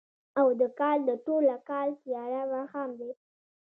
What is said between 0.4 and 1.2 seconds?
د کال، د